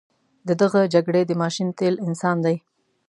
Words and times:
د 0.47 0.49
دغه 0.61 0.81
جګړې 0.93 1.21
د 1.25 1.31
ماشین 1.41 1.67
تیل 1.79 1.95
انسان 2.07 2.37
دی. 2.45 2.55